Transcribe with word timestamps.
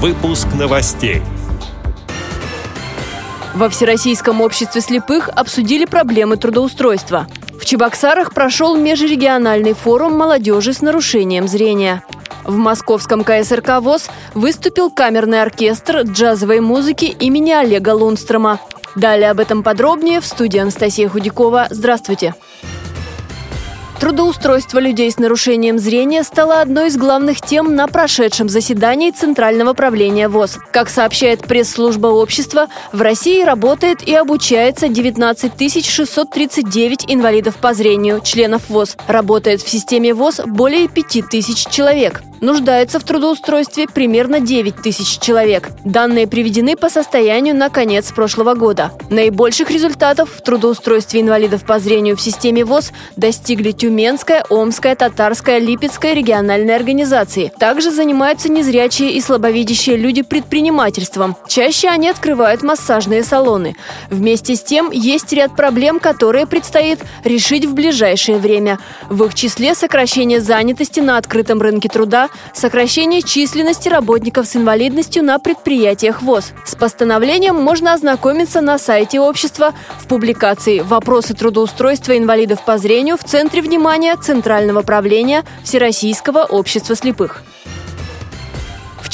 Выпуск 0.00 0.46
новостей. 0.56 1.22
Во 3.56 3.68
Всероссийском 3.68 4.40
обществе 4.40 4.80
слепых 4.80 5.28
обсудили 5.28 5.86
проблемы 5.86 6.36
трудоустройства. 6.36 7.26
В 7.60 7.64
Чебоксарах 7.64 8.32
прошел 8.32 8.76
межрегиональный 8.76 9.72
форум 9.72 10.16
молодежи 10.16 10.72
с 10.72 10.82
нарушением 10.82 11.48
зрения. 11.48 12.04
В 12.44 12.56
московском 12.56 13.24
КСРК 13.24 13.80
ВОЗ 13.80 14.08
выступил 14.34 14.88
камерный 14.88 15.42
оркестр 15.42 16.02
джазовой 16.02 16.60
музыки 16.60 17.06
имени 17.06 17.50
Олега 17.50 17.90
Лунстрома. 17.90 18.60
Далее 18.94 19.32
об 19.32 19.40
этом 19.40 19.64
подробнее 19.64 20.20
в 20.20 20.26
студии 20.26 20.58
Анастасия 20.60 21.08
Худякова. 21.08 21.66
Здравствуйте. 21.70 22.36
Трудоустройство 24.00 24.78
людей 24.78 25.10
с 25.10 25.18
нарушением 25.18 25.76
зрения 25.78 26.22
стало 26.22 26.60
одной 26.60 26.86
из 26.86 26.96
главных 26.96 27.40
тем 27.40 27.74
на 27.74 27.88
прошедшем 27.88 28.48
заседании 28.48 29.10
Центрального 29.10 29.74
правления 29.74 30.28
ВОЗ. 30.28 30.58
Как 30.72 30.88
сообщает 30.88 31.40
пресс-служба 31.40 32.06
общества, 32.06 32.68
в 32.92 33.02
России 33.02 33.42
работает 33.42 34.06
и 34.06 34.14
обучается 34.14 34.88
19 34.88 35.84
639 35.84 37.06
инвалидов 37.08 37.56
по 37.56 37.74
зрению, 37.74 38.20
членов 38.20 38.68
ВОЗ. 38.68 38.96
Работает 39.08 39.62
в 39.62 39.68
системе 39.68 40.14
ВОЗ 40.14 40.42
более 40.46 40.86
5 40.86 41.28
тысяч 41.28 41.66
человек. 41.66 42.22
Нуждается 42.40 43.00
в 43.00 43.04
трудоустройстве 43.04 43.86
примерно 43.92 44.40
9 44.40 44.76
тысяч 44.76 45.18
человек. 45.18 45.70
Данные 45.84 46.26
приведены 46.28 46.76
по 46.76 46.88
состоянию 46.88 47.54
на 47.54 47.68
конец 47.68 48.12
прошлого 48.12 48.54
года. 48.54 48.92
Наибольших 49.10 49.70
результатов 49.70 50.30
в 50.36 50.42
трудоустройстве 50.42 51.20
инвалидов 51.20 51.64
по 51.64 51.78
зрению 51.78 52.16
в 52.16 52.20
системе 52.20 52.64
ВОЗ 52.64 52.92
достигли 53.16 53.72
Тюменская, 53.72 54.44
Омская, 54.50 54.94
Татарская, 54.94 55.58
Липецкая 55.58 56.14
региональные 56.14 56.76
организации. 56.76 57.52
Также 57.58 57.90
занимаются 57.90 58.48
незрячие 58.48 59.12
и 59.12 59.20
слабовидящие 59.20 59.96
люди 59.96 60.22
предпринимательством. 60.22 61.36
Чаще 61.48 61.88
они 61.88 62.08
открывают 62.08 62.62
массажные 62.62 63.24
салоны. 63.24 63.76
Вместе 64.10 64.54
с 64.54 64.62
тем 64.62 64.90
есть 64.90 65.32
ряд 65.32 65.56
проблем, 65.56 65.98
которые 65.98 66.46
предстоит 66.46 67.00
решить 67.24 67.64
в 67.64 67.74
ближайшее 67.74 68.38
время. 68.38 68.78
В 69.08 69.24
их 69.24 69.34
числе 69.34 69.74
сокращение 69.74 70.40
занятости 70.40 71.00
на 71.00 71.16
открытом 71.16 71.60
рынке 71.60 71.88
труда, 71.88 72.27
сокращение 72.54 73.22
численности 73.22 73.88
работников 73.88 74.46
с 74.46 74.56
инвалидностью 74.56 75.22
на 75.22 75.38
предприятиях 75.38 76.22
ВОЗ. 76.22 76.52
С 76.64 76.74
постановлением 76.74 77.56
можно 77.56 77.94
ознакомиться 77.94 78.60
на 78.60 78.78
сайте 78.78 79.20
общества 79.20 79.74
в 79.98 80.06
публикации 80.06 80.80
«Вопросы 80.80 81.34
трудоустройства 81.34 82.16
инвалидов 82.16 82.64
по 82.64 82.78
зрению 82.78 83.16
в 83.16 83.24
центре 83.24 83.62
внимания 83.62 84.16
Центрального 84.16 84.82
правления 84.82 85.44
Всероссийского 85.64 86.44
общества 86.44 86.94
слепых». 86.94 87.42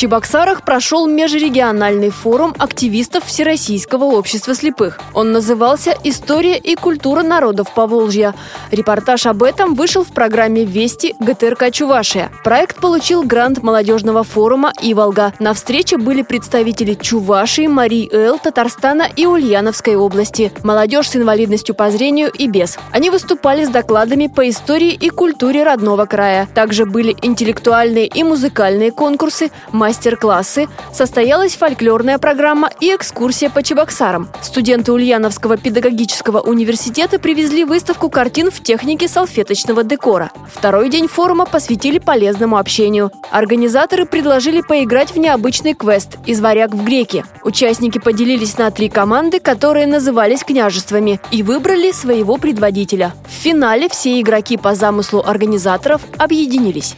Чебоксарах 0.04 0.64
прошел 0.64 1.06
межрегиональный 1.06 2.10
форум 2.10 2.54
активистов 2.58 3.24
Всероссийского 3.24 4.04
общества 4.04 4.54
слепых. 4.54 5.00
Он 5.14 5.32
назывался 5.32 5.96
«История 6.04 6.58
и 6.58 6.74
культура 6.74 7.22
народов 7.22 7.72
Поволжья». 7.72 8.34
Репортаж 8.70 9.24
об 9.24 9.42
этом 9.42 9.74
вышел 9.74 10.04
в 10.04 10.08
программе 10.08 10.66
«Вести» 10.66 11.14
ГТРК 11.20 11.72
«Чувашия». 11.72 12.30
Проект 12.44 12.82
получил 12.82 13.22
грант 13.22 13.62
молодежного 13.62 14.24
форума 14.24 14.74
«Иволга». 14.82 15.32
На 15.38 15.54
встрече 15.54 15.96
были 15.96 16.20
представители 16.20 16.92
Чувашии, 16.92 17.66
Марии 17.66 18.06
Эл, 18.12 18.38
Татарстана 18.38 19.08
и 19.16 19.24
Ульяновской 19.24 19.96
области, 19.96 20.52
молодежь 20.62 21.08
с 21.08 21.16
инвалидностью 21.16 21.74
по 21.74 21.90
зрению 21.90 22.30
и 22.30 22.46
без. 22.46 22.76
Они 22.92 23.08
выступали 23.08 23.64
с 23.64 23.70
докладами 23.70 24.26
по 24.26 24.46
истории 24.50 24.92
и 24.92 25.08
культуре 25.08 25.62
родного 25.62 26.04
края. 26.04 26.46
Также 26.54 26.84
были 26.84 27.16
интеллектуальные 27.22 28.06
и 28.06 28.22
музыкальные 28.22 28.92
конкурсы, 28.92 29.50
мастер-классы, 29.94 30.66
состоялась 30.92 31.54
фольклорная 31.54 32.18
программа 32.18 32.68
и 32.80 32.88
экскурсия 32.88 33.48
по 33.48 33.62
Чебоксарам. 33.62 34.28
Студенты 34.42 34.90
Ульяновского 34.90 35.56
педагогического 35.56 36.40
университета 36.40 37.20
привезли 37.20 37.64
выставку 37.64 38.10
картин 38.10 38.50
в 38.50 38.60
технике 38.60 39.06
салфеточного 39.06 39.84
декора. 39.84 40.32
Второй 40.52 40.90
день 40.90 41.06
форума 41.06 41.46
посвятили 41.46 42.00
полезному 42.00 42.58
общению. 42.58 43.12
Организаторы 43.30 44.04
предложили 44.04 44.62
поиграть 44.62 45.12
в 45.14 45.18
необычный 45.18 45.74
квест 45.74 46.16
из 46.26 46.40
варяг 46.40 46.74
в 46.74 46.82
греки. 46.82 47.24
Участники 47.44 47.98
поделились 47.98 48.58
на 48.58 48.72
три 48.72 48.88
команды, 48.88 49.38
которые 49.38 49.86
назывались 49.86 50.42
княжествами, 50.42 51.20
и 51.30 51.44
выбрали 51.44 51.92
своего 51.92 52.36
предводителя. 52.36 53.14
В 53.28 53.30
финале 53.32 53.88
все 53.88 54.20
игроки 54.20 54.56
по 54.56 54.74
замыслу 54.74 55.22
организаторов 55.24 56.02
объединились. 56.18 56.96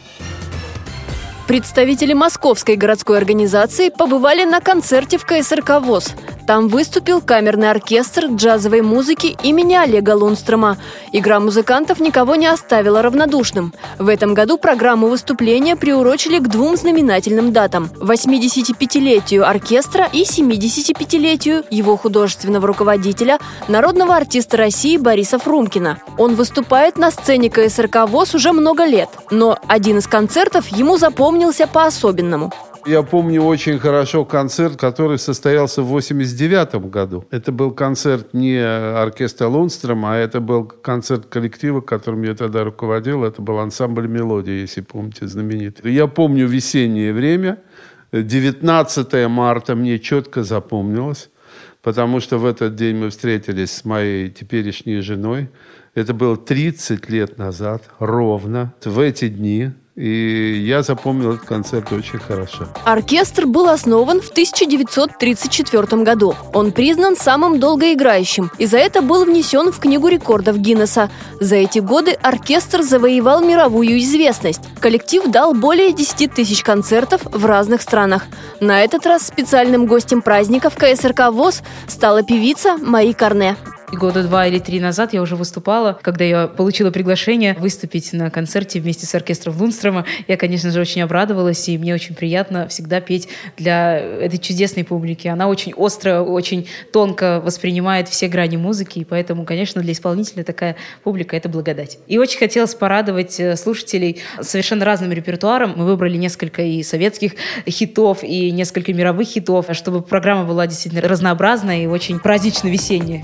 Представители 1.47 2.11
Московской 2.11 2.75
городской 2.75 3.17
организации 3.17 3.87
побывали 3.87 4.43
на 4.43 4.59
концерте 4.59 5.17
в 5.17 5.25
КСРК 5.25 5.79
ВОЗ. 5.79 6.13
Там 6.47 6.69
выступил 6.69 7.19
камерный 7.19 7.69
оркестр 7.69 8.27
джазовой 8.27 8.81
музыки 8.81 9.35
имени 9.43 9.75
Олега 9.75 10.11
Лунстрома. 10.15 10.77
Игра 11.11 11.41
музыкантов 11.41 11.99
никого 11.99 12.37
не 12.37 12.47
оставила 12.47 13.01
равнодушным. 13.01 13.73
В 13.99 14.07
этом 14.07 14.33
году 14.33 14.57
программу 14.57 15.07
выступления 15.07 15.75
приурочили 15.75 16.39
к 16.39 16.47
двум 16.47 16.77
знаменательным 16.77 17.51
датам– 17.51 17.91
85-летию 17.99 19.45
оркестра 19.45 20.05
и 20.05 20.23
75-летию 20.23 21.65
его 21.69 21.97
художественного 21.97 22.65
руководителя, 22.65 23.39
народного 23.67 24.15
артиста 24.15 24.55
России 24.55 24.95
Бориса 24.95 25.39
Фрумкина. 25.39 25.99
Он 26.17 26.35
выступает 26.35 26.97
на 26.97 27.11
сцене 27.11 27.49
КСРК 27.49 28.07
ВОЗ 28.07 28.35
уже 28.35 28.53
много 28.53 28.85
лет, 28.85 29.09
но 29.31 29.59
один 29.67 29.97
из 29.97 30.07
концертов 30.07 30.69
ему 30.69 30.95
запомнился 30.95 31.67
по-особенному. 31.67 32.53
Я 32.85 33.03
помню 33.03 33.41
очень 33.43 33.79
хорошо 33.79 34.25
концерт, 34.25 34.77
который 34.77 35.17
состоялся 35.17 35.81
в 35.81 35.87
89 35.87 36.75
году. 36.89 37.25
Это 37.31 37.51
был 37.51 37.71
концерт 37.71 38.33
не 38.33 38.57
оркестра 38.57 39.47
Лунстрома, 39.47 40.13
а 40.13 40.17
это 40.17 40.39
был 40.39 40.65
концерт 40.65 41.25
коллектива, 41.25 41.81
которым 41.81 42.23
я 42.23 42.35
тогда 42.35 42.63
руководил. 42.63 43.23
Это 43.23 43.41
был 43.41 43.59
ансамбль 43.59 44.07
«Мелодия», 44.07 44.61
если 44.61 44.81
помните, 44.81 45.27
знаменитый. 45.27 45.93
Я 45.93 46.07
помню 46.07 46.47
весеннее 46.47 47.13
время. 47.13 47.59
19 48.11 49.27
марта 49.27 49.75
мне 49.75 49.99
четко 49.99 50.43
запомнилось, 50.43 51.29
потому 51.81 52.19
что 52.19 52.37
в 52.37 52.45
этот 52.45 52.75
день 52.75 52.95
мы 52.95 53.09
встретились 53.09 53.71
с 53.71 53.85
моей 53.85 54.29
теперешней 54.29 55.01
женой. 55.01 55.49
Это 55.93 56.13
было 56.13 56.37
30 56.37 57.09
лет 57.09 57.37
назад, 57.37 57.89
ровно. 57.99 58.73
В 58.85 58.99
эти 58.99 59.27
дни 59.27 59.71
и 59.97 60.63
я 60.63 60.83
запомнил 60.83 61.33
этот 61.33 61.47
концерт 61.47 61.91
очень 61.91 62.19
хорошо. 62.19 62.67
Оркестр 62.85 63.47
был 63.47 63.67
основан 63.67 64.21
в 64.21 64.29
1934 64.29 66.03
году. 66.03 66.35
Он 66.53 66.71
признан 66.71 67.17
самым 67.17 67.59
долгоиграющим, 67.59 68.51
и 68.59 68.67
за 68.67 68.77
это 68.77 69.01
был 69.01 69.25
внесен 69.25 69.71
в 69.71 69.79
Книгу 69.79 70.07
рекордов 70.07 70.59
Гиннесса. 70.59 71.09
За 71.39 71.55
эти 71.55 71.79
годы 71.79 72.11
оркестр 72.11 72.83
завоевал 72.83 73.43
мировую 73.43 73.97
известность. 73.97 74.61
Коллектив 74.79 75.23
дал 75.31 75.55
более 75.55 75.91
10 75.91 76.31
тысяч 76.31 76.61
концертов 76.61 77.21
в 77.23 77.45
разных 77.47 77.81
странах. 77.81 78.25
На 78.59 78.83
этот 78.83 79.07
раз 79.07 79.25
специальным 79.25 79.87
гостем 79.87 80.21
праздников 80.21 80.75
КСРК 80.75 81.31
ВОЗ 81.31 81.63
стала 81.87 82.21
певица 82.21 82.77
Мари 82.77 83.13
Карне. 83.13 83.55
И 83.89 83.95
года 83.95 84.21
два 84.21 84.45
или 84.47 84.59
три 84.59 84.81
назад 84.81 85.13
я 85.13 85.21
уже 85.21 85.37
выступала, 85.37 85.97
когда 86.01 86.25
я 86.25 86.47
получила 86.47 86.91
приглашение 86.91 87.55
выступить 87.57 88.11
на 88.11 88.29
концерте 88.29 88.81
вместе 88.81 89.05
с 89.05 89.15
оркестром 89.15 89.55
Лунстрома. 89.57 90.05
Я, 90.27 90.35
конечно 90.35 90.71
же, 90.71 90.81
очень 90.81 91.03
обрадовалась, 91.03 91.69
и 91.69 91.77
мне 91.77 91.93
очень 91.93 92.13
приятно 92.13 92.67
всегда 92.67 92.99
петь 92.99 93.29
для 93.55 93.97
этой 93.97 94.39
чудесной 94.39 94.83
публики. 94.83 95.29
Она 95.29 95.47
очень 95.47 95.73
остро, 95.73 96.19
очень 96.19 96.67
тонко 96.91 97.39
воспринимает 97.39 98.09
все 98.09 98.27
грани 98.27 98.57
музыки, 98.57 98.99
и 98.99 99.05
поэтому, 99.05 99.45
конечно, 99.45 99.81
для 99.81 99.93
исполнителя 99.93 100.43
такая 100.43 100.75
публика— 101.05 101.35
это 101.37 101.47
благодать. 101.47 101.97
И 102.07 102.17
очень 102.17 102.39
хотелось 102.39 102.75
порадовать 102.75 103.39
э, 103.39 103.55
слушателей 103.55 104.19
совершенно 104.41 104.83
разным 104.83 105.13
репертуаром. 105.13 105.75
Мы 105.77 105.85
выбрали 105.85 106.17
несколько 106.17 106.61
и 106.61 106.83
советских 106.83 107.35
хитов, 107.65 108.21
и 108.21 108.51
несколько 108.51 108.93
мировых 108.93 109.29
хитов, 109.29 109.67
чтобы 109.71 110.01
программа 110.01 110.43
была 110.43 110.67
действительно 110.67 111.07
разнообразная 111.07 111.83
и 111.83 111.85
очень 111.85 112.19
празднично-весенняя. 112.19 113.23